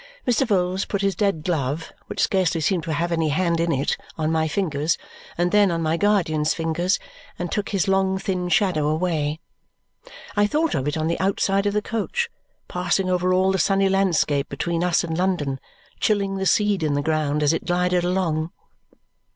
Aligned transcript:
Mr. 0.27 0.47
Vholes 0.47 0.87
put 0.87 1.03
his 1.03 1.13
dead 1.15 1.43
glove, 1.43 1.91
which 2.07 2.21
scarcely 2.23 2.59
seemed 2.59 2.81
to 2.81 2.91
have 2.91 3.11
any 3.11 3.29
hand 3.29 3.59
in 3.59 3.71
it, 3.71 3.95
on 4.17 4.31
my 4.31 4.47
fingers, 4.47 4.97
and 5.37 5.51
then 5.51 5.69
on 5.69 5.79
my 5.83 5.95
guardian's 5.95 6.55
fingers, 6.55 6.97
and 7.37 7.51
took 7.51 7.69
his 7.69 7.87
long 7.87 8.17
thin 8.17 8.49
shadow 8.49 8.87
away. 8.87 9.39
I 10.35 10.47
thought 10.47 10.73
of 10.73 10.87
it 10.87 10.97
on 10.97 11.05
the 11.05 11.19
outside 11.19 11.67
of 11.67 11.75
the 11.75 11.83
coach, 11.83 12.31
passing 12.67 13.11
over 13.11 13.31
all 13.31 13.51
the 13.51 13.59
sunny 13.59 13.89
landscape 13.89 14.49
between 14.49 14.83
us 14.83 15.03
and 15.03 15.15
London, 15.15 15.59
chilling 15.99 16.37
the 16.37 16.47
seed 16.47 16.81
in 16.81 16.95
the 16.95 17.03
ground 17.03 17.43
as 17.43 17.53
it 17.53 17.65
glided 17.65 18.03
along. 18.03 18.51